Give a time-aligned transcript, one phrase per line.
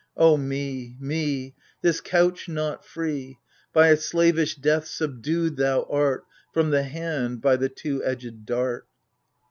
[0.17, 1.53] Oh, me— me!
[1.83, 3.37] This couch not free!
[3.71, 6.23] By a slavish death subdued thou art,
[6.55, 8.87] From the hand, by the two edged dart.